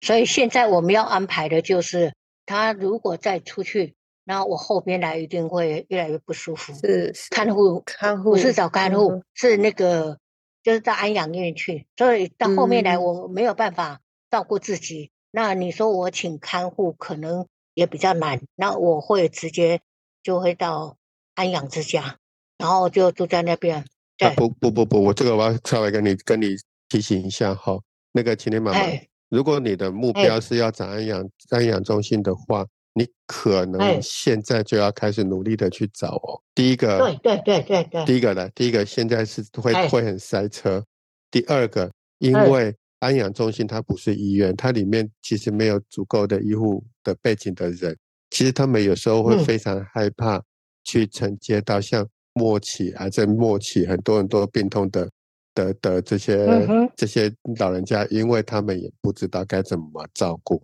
[0.00, 2.14] 所以现在我们要安排的就是，
[2.46, 6.72] 他如果再出去，那我后边来一定会越来越不舒服。
[6.74, 10.18] 是是看护看护不是找看护，是那个
[10.62, 14.00] 就是到安养院去，所以到后面来嗯我没有办法
[14.30, 15.10] 照顾自己。
[15.32, 19.80] 那你说我请看护可能也比较难，那我会直接
[20.22, 20.96] 就会到
[21.34, 22.16] 安养之家，
[22.58, 23.78] 然后就住在那边。
[23.78, 23.84] 啊
[24.18, 26.54] 对，不不不不，我这个我要稍微跟你跟你
[26.90, 27.80] 提醒一下哈。
[28.12, 36.42] 那个晴天妈妈，哎如果你的目哎标是要找安养安养中心的话，你可哎能现在就要开始努力的去找哦。
[36.54, 40.84] 第一个，对对对对对，第一个呢，第一个现在是会哎会很塞车。
[41.30, 47.96] 第二个，因哎为安养中心它不是医院，它里面其实没有足够的医护的背景的人，
[48.30, 49.44] 其实他们有时候会嗯。
[49.44, 50.40] 非常害怕
[50.84, 55.10] 去承接到像末期癌症末期很多很多病痛的
[55.54, 60.62] 的的这些、嗯这些老人家，因为他们也不知道该怎么照顾，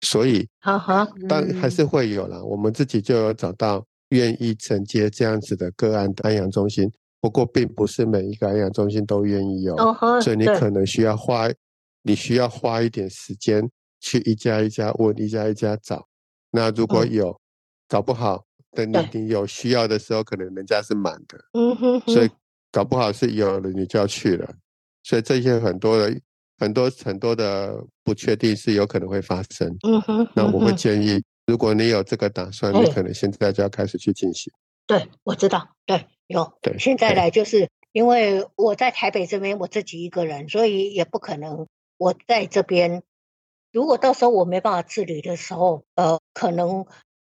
[0.00, 0.48] 所以
[1.28, 1.82] 但还是。
[1.82, 2.42] 嗯会有啦。
[2.42, 9.76] 我们自己就有找到愿意承接这样子的个案的安养中心，不过并不是每一个安养中心都愿意有，
[10.22, 11.48] 所以你可能需要花，
[12.06, 13.68] 你需要花一点时间
[14.00, 16.06] 去一家一家问，一家一家找。
[16.50, 17.40] 那如果嗯有，
[17.88, 22.30] 搞不好等你你有需要的时候，可能人家是满的，嗯哼哼，所以
[22.70, 24.54] 搞不好是有了你就要去了。
[25.02, 26.14] 所以这些很多的
[26.58, 29.68] 很多很多的不确定是有可能会发生。
[29.82, 34.52] 嗯哼，那我会建议，如果你有这个打算，你哎可能现在就要开始去进行。
[34.86, 36.52] 对，我知道，对，有。
[36.60, 41.66] 对现在对来就是因为我在台北这边我自己一个人，所以也不可能
[42.04, 43.02] 我在这边。
[43.72, 46.84] 如果到时候我没办法自理的时候，呃，可能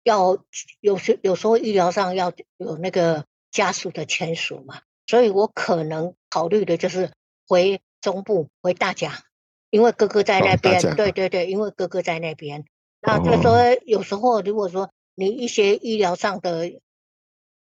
[0.02, 0.40] 要
[0.82, 7.12] 有时有时候医疗上要有那个家属的签署嘛，所以我可能考虑的就是
[7.48, 9.24] 回中部回大甲，
[9.70, 10.84] 因为哥哥在那边。
[10.84, 12.66] 哦对对对，因为哥哥在那边。
[13.02, 16.74] 那就说，有时候如果说你一些医疗上的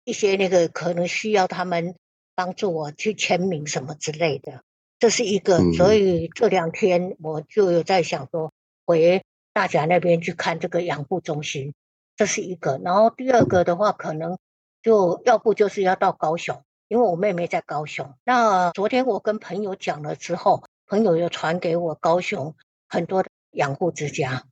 [0.05, 1.97] 一些那个可能需要他们
[2.37, 4.63] 帮助我去签名什么之类的，
[5.03, 5.59] 这是一个。
[5.73, 8.53] 所嗯以这两天我就有在想说，
[8.87, 11.75] 回大甲那边去看这个养护中心，
[12.15, 12.81] 这是一个。
[12.85, 14.39] 然后第二个的话，可能
[14.81, 18.15] 就要不就是要到高雄，因为我妹妹在高雄。
[18.23, 22.55] 那昨天我跟朋友讲了之后，朋友又传给我高雄
[22.89, 24.45] 很多的养护之家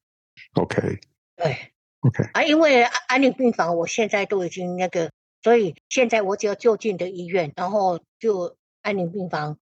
[0.54, 0.98] ，OK
[1.36, 1.56] 对。
[2.00, 5.12] OK，啊，因为安安宁病房我现在都已经那个，
[5.44, 9.58] 所以现在我只要就近的医院，然后就安宁病房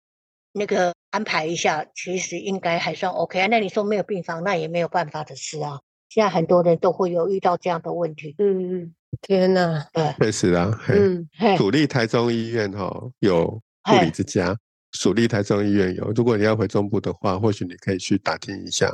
[0.57, 3.47] 那个安排一下，其实应该还算 OK 啊。
[3.47, 5.79] 那你说没有病房，那也没有办法的事啊。
[6.07, 12.89] 现在很多人都会有遇到这样的问题，嗯，嗯天哪，对，确实啊，嗯嘿，主力台中医院哈、
[13.19, 13.45] 有
[13.83, 14.55] 护理之家，
[14.93, 16.09] 属立台中医院有。
[16.15, 18.89] 如果你要回中部的话，或许你可以去打听一下，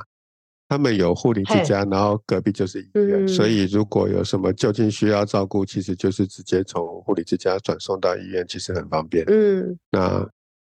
[0.67, 9.23] 他们有护理之家，然后隔壁就是医院，所嗯以如果有什么就近需要照顾，其实就是直接从护理之家转送到医院，其实很方便。
[9.27, 10.27] 嗯那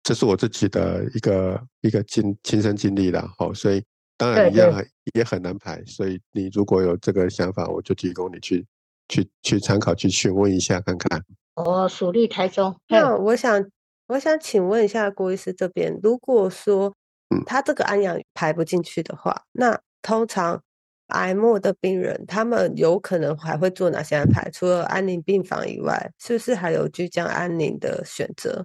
[0.06, 3.84] 这是我自己的一个一个经亲身经历啦，好，所以
[4.16, 8.64] 当然一样很也很难排，所以你如果有这个想法，我就提供你去
[9.10, 11.24] 去去参考，去询问一下看看。
[11.56, 13.66] 哦，属立台中，那我想，
[14.06, 16.94] 我想请问一下郭医师这边，如果说
[17.36, 20.62] 嗯他这个安养排不进去的话，那通常
[21.08, 24.48] 癌末的病人他们有可能还会做哪些安排？
[24.52, 28.64] 除了安宁病房以外，是不是还有居家安宁的选择？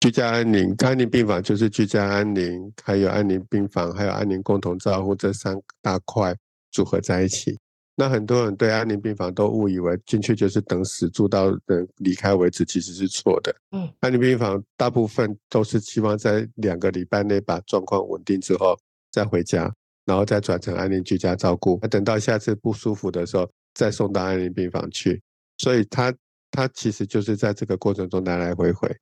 [0.00, 6.36] 居家安宁、安宁病房就是居家安宁，还有安宁病房，还有安宁共同照护这三大块
[6.70, 7.58] 组合在一起。
[7.98, 13.56] 那很多人对安宁病房都误以为进去就是等死，住到人离开为止，其实是错的。
[13.72, 18.76] 嗯，安宁病房大部分都是希望在两个礼拜内把状况稳定之后
[19.10, 21.78] 再回家，然后再转成安宁居家照顾。
[21.88, 25.22] 等到下次不舒服的时候，再送到安宁病房去。
[25.56, 26.14] 所以他
[26.50, 28.94] 他其实就是在这个过程中来来回回。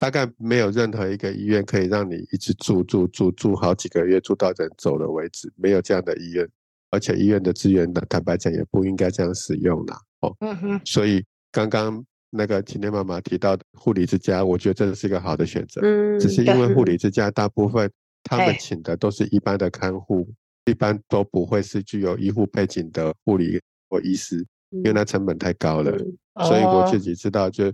[0.00, 6.48] 大概没有任何一个医院可以让你一直住住住住好几个月，住到人走了为止，没有这样的医院，
[6.90, 10.00] 而且医院的资源呢，坦白讲也不应该这样使用啦。
[10.22, 17.90] 哦，嗯哼，所以刚刚那个晴天妈妈提到的护理之家，我觉得这是一个好的选择，嗯，只是因为对护理之家大部分
[18.24, 20.26] 他们哎请的都是一般的看护，
[20.64, 23.60] 一般都不会是具有医护背景的护理
[23.90, 24.38] 或医师，
[24.70, 25.90] 因为嗯那成本太高了。
[25.92, 26.16] 嗯
[26.48, 27.70] 所以我哦自己知道就，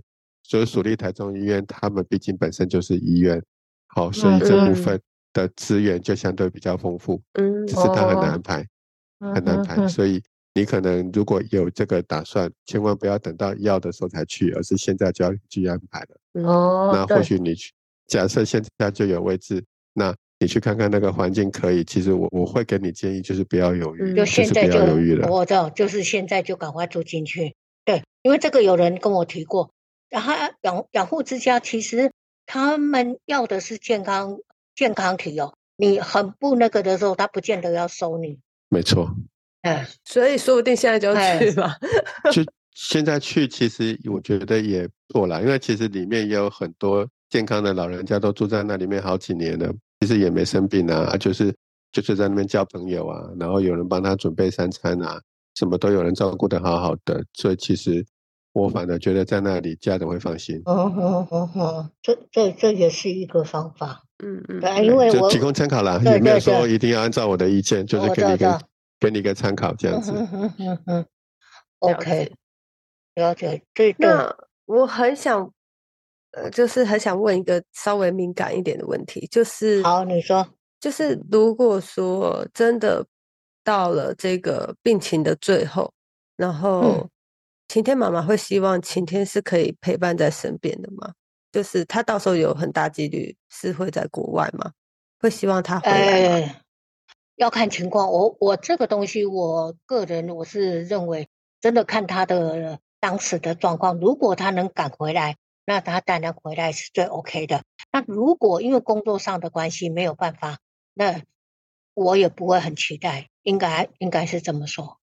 [0.47, 3.41] 就是属立台中医院，他们毕竟本身就是医院，
[3.87, 5.01] 好，所以这部嗯分
[5.33, 8.65] 的资源就相对比较丰富，嗯只是它很难排，
[9.19, 9.87] 嗯很难排。
[9.87, 10.21] 所以
[10.53, 16.07] 你可能如果有这个打算，千万不要等到要的时候才去，而是现在就要去安排了。
[16.33, 17.73] 嗯哦，那或许你去，
[18.07, 25.27] 假设现在就有位置，那你去看看那个环境可以，其实我我会给你建议，就是不要犹豫，嗯就现在就要犹豫了。
[25.29, 27.55] 我知道，就是现在就赶快住进去。
[27.83, 29.71] 对，因为这个有人跟我提过，
[30.09, 32.11] 然后养养护之家其实
[32.45, 34.37] 他们要的是健康
[34.75, 38.39] 健康体哦，你很不那个的时候，他不见得要收你。
[38.69, 39.09] 没错，
[39.61, 41.73] 哎，所以说不定现在就哎去嘛。
[42.31, 42.43] 就
[42.73, 51.53] 现在去，其实我觉得也不错啦，因为其实里面也有很多健康的老人家都住在那里面好几年了，其实也没生病啊，啊就是
[51.91, 55.19] 就是在那边交朋友啊，然后有人帮他准备三餐啊，
[55.55, 58.05] 什么都有人照顾的好好的，所以其实
[58.57, 60.61] 我反而觉得在那里家人会放心。
[60.65, 64.03] 哦哦哦哦，这这这也是一个方法。
[64.23, 68.61] 嗯嗯，对啊，因为我提供参考啦，对也没有说一定要按照我的意见，就是我给你一个
[68.99, 70.11] 给你一个参考这样子。
[70.11, 71.05] 嗯哼哼哼了
[71.79, 72.31] ，OK，
[73.13, 75.51] 了解，对对，那我很想
[76.31, 80.43] 呃，就是很想问一个稍微敏感一点的问题，就是好，你说，
[80.79, 83.05] 就是如果说真的
[83.63, 85.93] 到了这个病情的最后，
[86.35, 87.09] 然后嗯
[87.67, 91.13] 晴天妈妈会希望晴天是可以陪伴在身边的吗？
[91.51, 94.71] 就是他到时候有很大几率是会在国外吗？
[95.19, 96.55] 会希望他回来吗？
[97.35, 98.11] 要看情况。
[98.11, 101.27] 我我这个东西，我个人我是认为，
[101.59, 103.97] 真的看他的当时的状况。
[103.99, 107.63] 如果他能赶回来，那他当然回来是最 OK 的。
[107.91, 110.57] 那如果因为工作上的关系没有办法，
[110.93, 111.21] 那
[111.93, 113.29] 我也不会很期待。
[113.43, 114.99] 应该应该是这么说。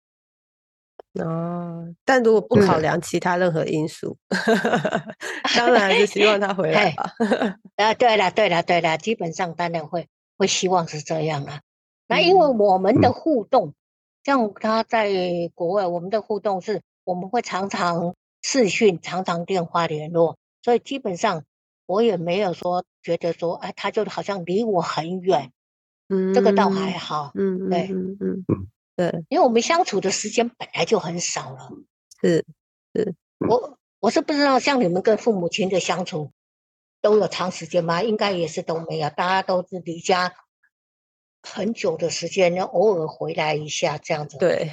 [1.20, 2.82] 哦，但如果不考嗯。
[2.82, 4.18] 量其他任何因素，
[5.52, 7.12] 当 然还是希望他回来嘿吧。
[7.76, 11.62] 啊，对了对了对了，基本上当然会会希望是这样啦。
[12.08, 12.58] 那因为嗯。
[12.58, 13.14] 我们的嗯。
[13.14, 13.74] 互动，
[14.24, 15.10] 像他在
[15.54, 21.44] 国外，我们的互动是我们会常常视讯、常常电话联络，所以基本上
[21.86, 25.52] 我也没有说觉得说，哎，他就好像离我很远，
[26.10, 27.90] 嗯这个倒还嗯好，嗯对。
[27.92, 28.46] 嗯嗯。
[28.48, 28.68] 嗯
[29.10, 31.70] 对，因为我们相处的时间本来就很少了。
[32.22, 32.46] 是
[32.94, 36.32] 是我我是不知道，像你们跟父母亲的相处
[37.02, 38.04] 都有长时间吗？
[38.04, 40.34] 应该也是都没有，大家都是离家
[41.42, 44.72] 很久的时间，然偶尔回来一下这样子。，对，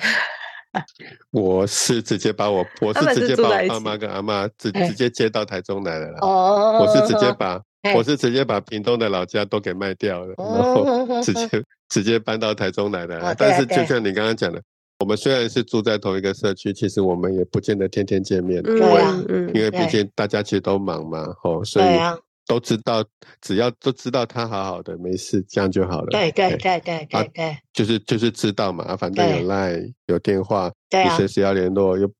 [1.33, 6.19] 我是直接把我，我是是直接把我爸妈跟阿妈直哎 直接接到台中来了啦。
[6.21, 7.63] 哦，我是直接把哎
[7.95, 11.49] 我是直接把屏东的老家都给卖掉了，然后直接
[11.89, 13.35] 直接搬到台中来的。
[13.39, 14.61] 但是就像你刚刚讲的，
[14.99, 21.87] 我们虽然是住在同一个社区，其实我们也不见得天天见面，嗯对啊嗯因为毕竟大家其实都忙嘛，吼，所以
[22.47, 23.05] 都知道，
[23.41, 26.07] 只要都知道他好好的，没事，这样就好了。
[26.11, 27.57] 对对哎对对啊对对。
[27.73, 31.29] 就是就是知道嘛，反正有 line 有电话，你随。
[31.29, 32.15] 时要联络，又不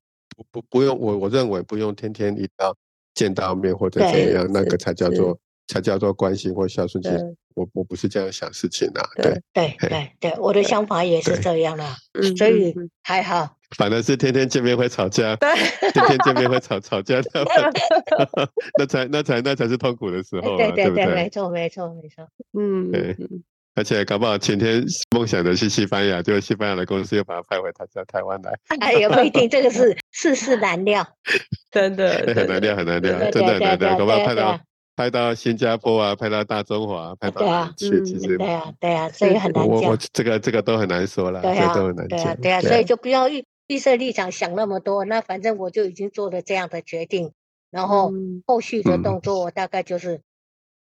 [0.51, 2.73] 不不用我我认为不用天天一定要
[3.15, 5.37] 见到面或者怎么样，那个才叫做
[5.69, 7.01] 才叫做关心或孝顺。
[7.01, 7.17] 其实
[7.53, 13.55] 我我不是这样想事情啊，对对，对对对，我的想法也是这样啦，嗯，所以还好。
[13.77, 15.47] 反而是天天见面会吵架，对，
[15.91, 18.47] 天天见面会吵吵架，那
[18.79, 21.29] 那才那才那才是痛苦的时候啊，对对对，没？
[21.29, 22.27] 错没错没错。
[22.57, 23.43] 嗯对嗯
[23.75, 24.83] 而且搞不好前天
[25.15, 28.51] 梦想的是西班牙，结果西班牙的公司又把他派回他家台湾来，
[28.81, 31.07] 哎，也不一定，这个是世事难料。
[31.71, 33.97] 真的 很难料，很难料，真的很难料。
[33.97, 34.59] 搞不好派到
[34.99, 38.05] 对对派到新加坡啊，拍到大中华，拍到对啊哪里去？
[38.05, 39.97] 其嗯实对啊对啊，所以很难讲我我。
[40.13, 42.17] 这个这个都很难说了，对啊都很难讲。
[42.19, 45.05] 对啊对啊，所以就不要预预设立场想那么多。
[45.05, 47.31] 那反正我就已经做了这样的决定，
[47.71, 50.21] 然后嗯后续的嗯动作我大概就是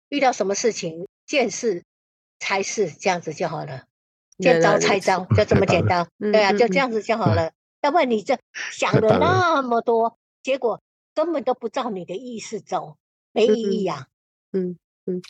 [0.09, 1.85] 遇到什么事情见事
[2.39, 3.83] 猜事这样子就好了，
[4.39, 6.07] 见招拆招就这么简 单。
[6.19, 7.53] 对啊，就这样子就好了。
[7.83, 8.39] 要不然你这
[8.73, 10.81] 想了太棒了那么多，结果
[11.15, 12.97] 根本都不照你的意思走，
[13.37, 14.07] 没意义啊。
[14.53, 15.21] 嗯，嗯，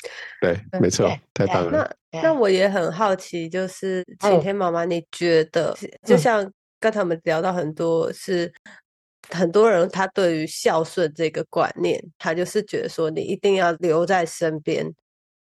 [0.40, 1.94] 对没错太棒了。
[2.12, 8.52] 那那我也很好奇，就是晴嗯天妈妈，你觉得就嗯像刚才我们聊到很多是
[9.30, 14.86] 很多人他对于孝顺这个观念，他就是觉得说你一定要留在身边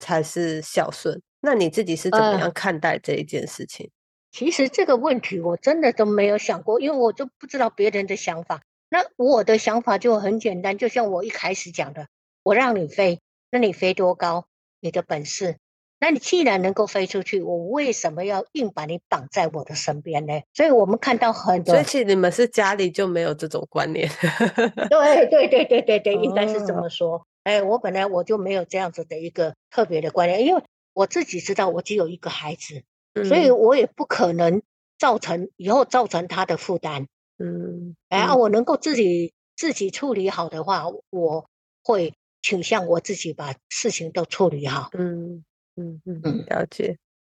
[0.00, 1.20] 才是孝顺。
[1.40, 3.90] 那你自己是怎么样呃看待这一件事情？
[4.32, 8.62] 其实这个问题我真的都没有想过，因为我就不知道别人的想法。
[8.88, 12.06] 那我的想法就很简单，就像我一开始讲的，
[12.44, 13.18] 我让你飞，
[13.50, 14.46] 那你飞多高？
[14.80, 15.56] 你的本事。
[15.98, 20.42] 那你既然能够飞出去，我为什么要硬把你绑在我的身边呢？
[20.52, 24.06] 所以我们看到很多所以，其实你们是家里就没有这种观念。
[24.90, 27.26] 对对对对对对，应该是这哦么说。
[27.44, 32.82] 哎，我本来我就没有这样子的一个特别的观念，因为我自己知道我只有一个孩子，
[33.26, 34.60] 所以嗯我也不可能
[34.98, 37.06] 造成以后造成他的负担。
[37.38, 41.46] 嗯，哎，我能够自己自己处理好的话，我
[41.82, 42.12] 会
[42.44, 44.90] 倾向我自己把事情都处理好。
[44.92, 45.42] 嗯
[45.76, 46.94] 嗯嗯嗯了解，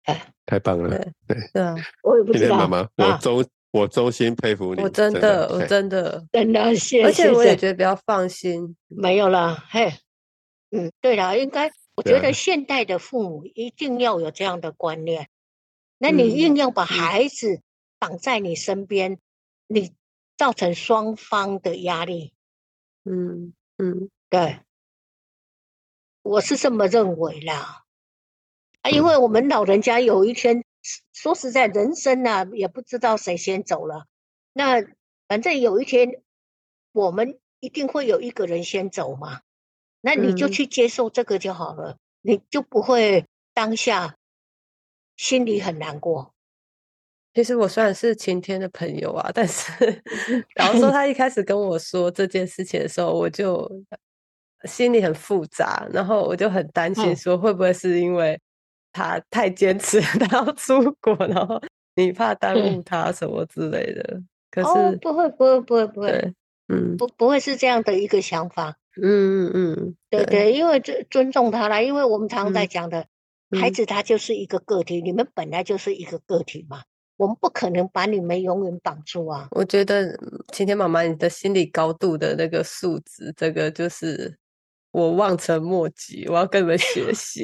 [0.05, 0.89] 哎，太棒了！
[0.89, 8.75] 对对啊，我也不知道妈妈，我啊，衷我衷心佩服你，我真的的，我 真的，真的谢而且我也觉得比较放心。
[8.87, 9.63] 没有了。
[9.69, 9.93] 嘿，
[10.71, 15.29] 嗯，对了，应该我觉得现代的父母一定要有这样的观念。
[15.99, 17.61] 那你嗯硬要把孩子
[17.99, 19.19] 绑在你身边，
[19.67, 19.93] 你
[20.35, 22.33] 造成双方的压力。
[23.05, 24.59] 嗯嗯对，
[26.25, 27.83] 我是这么认为啦。
[28.81, 30.65] 啊，因为我们老人家有一天，
[31.13, 34.07] 说实在，人生啊，也不知道谁先走了。
[34.51, 34.83] 那
[35.27, 36.23] 反正有一天，
[36.93, 39.41] 我们一定会有一个人先走嘛。
[40.01, 44.17] 那你就嗯去接受这个就好了，你就不会当下
[45.17, 46.33] 心里很难过。
[47.35, 50.01] 其实我虽然是晴天的朋友啊，但是
[50.55, 53.69] 然后说 他一开始跟我说这件事情的时候，我就
[54.63, 58.39] 心里很复杂，然后我就很担心嗯说会不会是因为
[58.91, 61.61] 他太坚持 他要出国，然后
[61.95, 64.21] 你怕耽误他什么之类的。
[64.49, 66.33] 可哦是，，不会不会不会不会，
[66.73, 68.75] 嗯不不会是这样的一个想法。
[69.01, 73.05] 嗯嗯嗯，对对，因为尊尊重他啦，因为我们常常在嗯讲的，
[73.59, 76.81] 孩嗯子他就是一个个体，你们本来就是一个个体嘛，
[77.17, 79.49] 我们不可能把你们永远绑住啊。
[79.51, 80.17] 我觉得嗯
[80.53, 84.33] 晴天妈妈你的心理高度的那个素质，这个就是
[84.95, 87.43] 我望尘莫及，我要跟你们学习。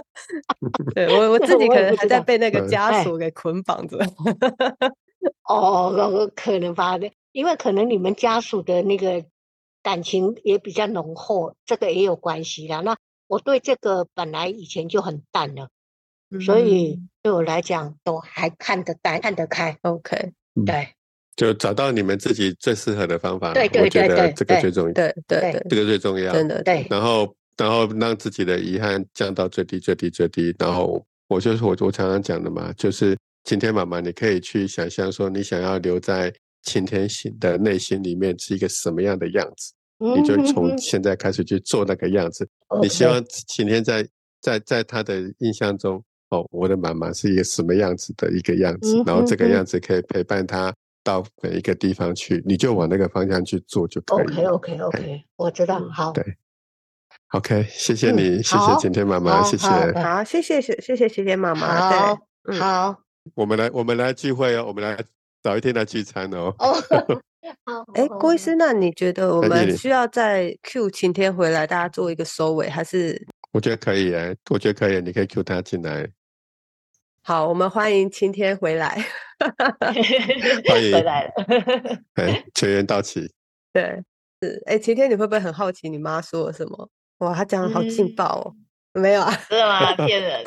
[0.94, 3.98] 对我我 自己可能还在被那个嗯枷锁给捆绑着。
[5.46, 6.98] 哦，呃可能吧，
[7.32, 9.26] 因为可能你们家属的那个
[9.82, 12.80] 感情也比较浓厚，这个也有关系啦。
[12.80, 12.96] 那
[13.26, 15.68] 我对这个本来以前就很淡了，
[16.40, 19.76] 所以嗯对我来讲都还看得淡、看得开。
[19.82, 20.32] OK，
[20.64, 20.94] 对
[21.36, 23.54] 就找到你们自己最适合的方法啦。
[23.54, 26.32] 对对我觉得对对这个最重要，对对对对，这个最重要。
[26.32, 30.54] 真的对，然后然后让自己的遗憾降到最低最低最低。
[30.58, 36.32] 然后我就是我我常常讲的嘛，就是晴天妈妈，你可以去想象说，你想要留在
[36.62, 42.48] 晴天心的内心里面是一个什么样的样子，你就嗯从现在开始去做那个样子。
[42.80, 44.06] 你希望晴天在
[44.40, 50.74] 在在他的印象中，哦，我的妈妈是一个什么样子的一个样子，嗯然后这个样子可以陪伴他
[51.04, 54.46] 到每一个地方去，你就往那个方向去做就可以 OK。
[54.46, 56.24] OK OK，我知道，嗯好，对
[57.32, 59.68] OK，谢谢嗯你，谢谢好晴天妈妈，谢谢。
[59.68, 61.90] 好谢谢谢谢谢晴天妈妈。
[61.90, 62.96] 好对，嗯好
[63.34, 64.98] 我们来，我们来聚会哦，我们来
[65.42, 66.54] 早一天来聚餐哦。
[66.58, 66.74] 哦。
[67.66, 76.08] 好哎，郭医师，那你觉得我们需要在 Q 晴天回来，大家做一个收尾，还是我觉得可以哎，我觉得可以，你可以 Q 他进来，
[77.26, 77.48] 好？
[77.48, 79.02] 我们欢迎晴天回来。
[80.68, 81.32] 欢迎回来了。
[82.20, 83.32] 哎，全员到齐。
[83.72, 84.02] 对，
[84.42, 86.90] 是哎，晴天，你会不会很好奇你妈说了什么？
[87.20, 88.54] 哇，她讲的好劲嗯爆哦！
[88.92, 89.94] 没有啊，真的吗？
[90.06, 90.44] 骗人！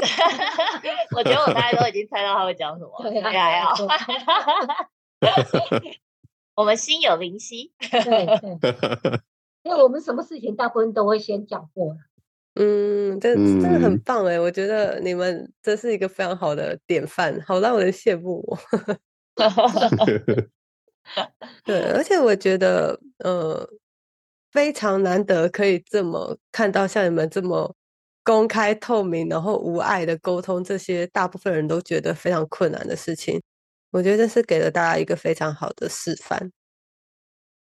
[1.16, 3.74] 我觉得我大概都已经猜到他会讲什么，应该还好
[5.20, 6.00] 对。
[6.54, 9.20] 我们心有灵犀，对对，
[9.64, 11.98] 因为我们什么事情大部分都会先讲过了。
[12.60, 14.40] 嗯，这真的很嗯棒哎！
[14.40, 18.58] 我觉得你们这是一个非常好的典范，好让人羡慕哦。
[21.64, 23.68] 对，而且我觉得，呃，
[24.52, 27.76] 非常难得可以这么看到像你们这么
[28.24, 33.40] 公开透明，然后无碍的沟通这些大部分人都觉得非常困难的事情，
[33.92, 36.52] 我觉得这是给了大家一个非常好的示范。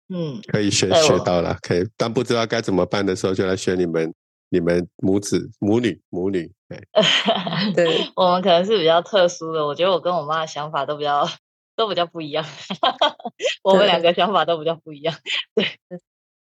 [0.08, 1.86] 嗯，可以学学到了，可以。
[1.96, 4.12] 当不知道该怎么办的时候，就来学你们
[4.50, 6.52] 你们母子母女母女。
[6.68, 6.78] 对，
[7.74, 11.26] 对， 我们可能是比较特殊的，我觉得我跟我妈的想法都比较
[11.74, 12.44] 都比较不一样，
[13.64, 15.14] 我们对两个想法都比较不一样。
[15.54, 15.66] 对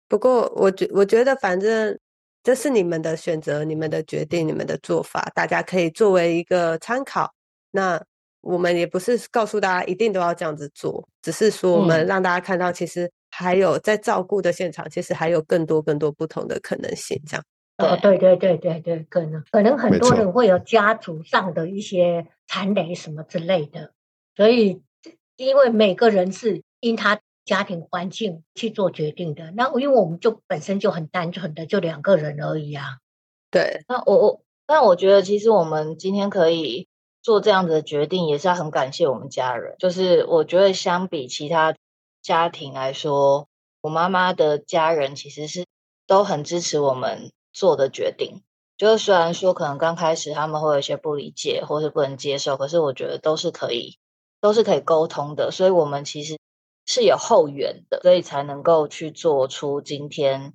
[0.09, 1.97] 不过我觉我觉得反正
[2.43, 7.31] 这是你们的选择、你们的决定、你们的做法，大家可以作为一个参考。
[7.71, 8.03] 那
[8.41, 17.21] 我们也不是告诉大家一定都要这样子做，只是说我们嗯让大家看到，其实还有在照顾的现场，其实还有更多更多不同的可能性。
[17.27, 17.45] 这样，
[17.79, 23.93] 哦，对对对对对，可能可能很多人会有家族上的一些残累什么之类的，
[24.37, 24.83] 所以
[25.37, 32.99] 因为每个人是因他家庭环境去做决定的，那因为我们就本身就很单纯的就两个人而已啊。
[33.51, 36.89] 对，那我我，那我觉得其实我们今天可以
[37.23, 39.77] 做这样子的决定，也是要很感谢我们家人。
[39.79, 41.77] 就是我觉得相比其他
[42.23, 43.49] 家庭来说，
[43.81, 45.65] 我妈妈的家人其实是
[46.09, 48.43] 都很支持我们做的决定。
[48.77, 53.99] 就是虽然说可能刚开始他们会有一些不理解或是不能接受，可是我觉得都是可以，
[54.41, 55.51] 都是可以沟通的。
[55.51, 56.39] 所以我们其实
[56.87, 60.55] 是有后援的，所以才能够去做出今天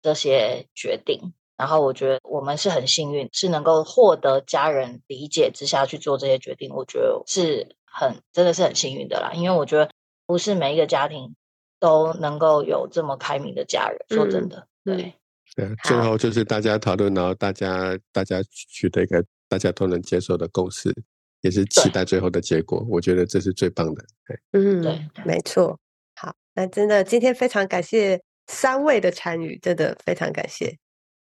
[0.00, 1.34] 这些决定。
[1.58, 6.74] 然后我觉得我们是很幸运，是能够获得家人理解之下去做这些决定。
[6.74, 9.90] 我觉得是很真的是很幸运的啦，因为我觉得
[10.26, 11.36] 不是每一个家庭
[11.78, 13.98] 都能够有这么开明的家人。
[14.08, 15.14] 说真的，嗯对，
[15.56, 20.94] 对啊，最后就是大家讨论，然后大家大家取得一个大家都能接受的共识，
[21.40, 22.84] 也是期待最后的结果。
[22.88, 24.04] 我觉得这是最棒的。
[24.26, 25.78] 对嗯，对没错。
[26.14, 30.76] 好，那真的今天非常感谢三位的参与，真的非常感谢。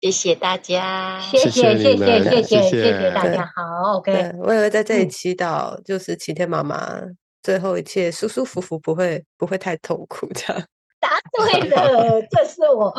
[0.00, 1.20] 谢谢大家。
[1.20, 7.00] 谢谢谢谢谢谢谢谢大家，好，OK，，我也会在这里嗯祈祷，就是晴天妈妈
[7.42, 10.62] 最后一切舒舒服服，不会不会太痛苦这样。
[11.00, 12.92] 答对了， 这是我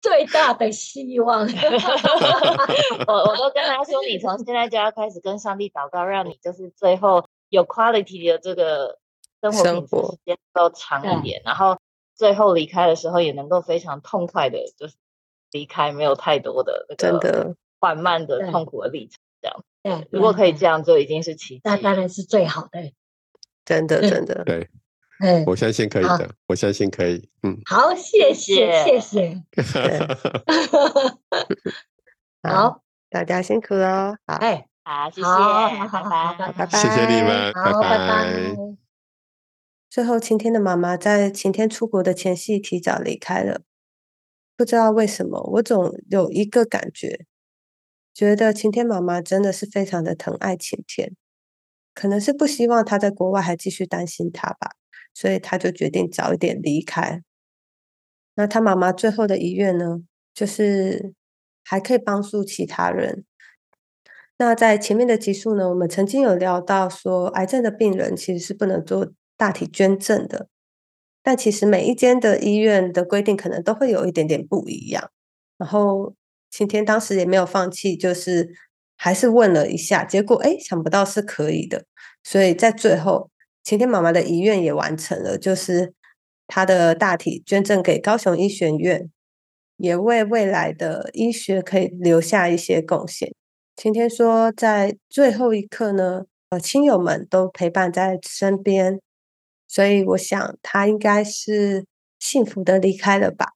[0.00, 1.46] 最大的希望。
[3.06, 8.98] 我我都跟他说，你从现在就要开始跟上帝祷告，让你就是最后有 quality 的这个
[9.40, 11.78] 生活品质时间都长一点，然后
[12.14, 14.94] 最后离开的时候也能够非常痛快的，就是
[15.50, 19.18] 离开没有太多的那真的，缓慢的痛苦的历程。
[19.40, 21.60] 这样，对，如果可以这样，就已经是奇迹。
[21.62, 22.92] 那当然是最好的。
[23.64, 24.68] 真的，真的，对，
[25.20, 27.28] 嗯，我相信可以的，我相信可以。
[27.42, 29.42] 嗯，好，谢谢，谢谢谢。
[32.48, 36.52] 好，大家辛苦了，好，哎，好，谢谢，好好好拜拜。
[36.52, 38.78] 拜拜，谢谢你们，好，拜拜拜。
[39.90, 43.62] 最后，晴天的妈妈在晴天出国的前夕提早离开了。
[44.56, 47.26] 不知道为什么，我总有一个感觉，
[48.12, 51.14] 觉得晴天妈妈真的是非常的疼爱晴天，
[51.94, 54.72] 可能是不希望她在国外还继续担心她吧，
[55.18, 57.24] 所以他就决定早一点离开。
[58.36, 60.02] 那他妈妈最后的遗愿呢，
[60.32, 61.12] 就是
[61.64, 63.24] 还可以帮助其他人。
[64.36, 70.46] 那在前面的集数呢，我们曾经有聊到说，癌症的病人其实是不能做大体捐赠的，
[71.20, 75.10] 但其实每一间的医院的规定可能都会有一点点不一样。
[75.56, 76.14] 然后
[76.48, 78.54] 晴天当时也没有放弃，就是
[78.94, 81.86] 还是问了一下，结果哎，想不到是可以的，
[82.22, 85.92] 所以在最后，晴天妈妈的遗愿也完成了，就是
[86.46, 89.10] 她的大体捐赠给高雄医学院，
[89.76, 93.34] 也为未来的医学可以留下一些贡献。
[93.76, 99.00] 晴天说，在最后一刻呢，呃，亲友们都陪伴在身边，
[99.68, 101.84] 所以我想他应该是
[102.18, 103.52] 幸福的离开了吧。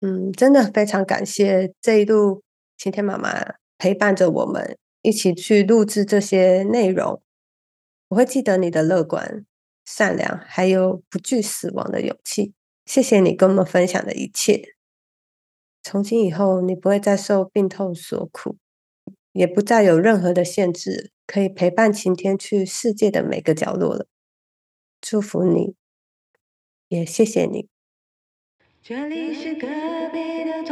[0.00, 2.42] 嗯，真的非常感谢这一路
[2.78, 7.20] 晴天妈妈陪伴着我们一起去录制这些内容。
[8.14, 9.44] 我会记得你的乐观、
[9.84, 12.54] 善良，还有不惧死亡的勇气。
[12.86, 14.76] 谢谢你跟我们分享的一切。
[15.82, 18.56] 从今以后，你不会再受病痛所苦。
[19.32, 24.06] 也不再有任何的限制，可以陪伴晴天去世界的每个角落了。
[25.00, 25.74] 祝福你，
[26.86, 27.68] 也谢谢你。
[28.80, 29.66] 这里是隔
[30.12, 30.62] 壁的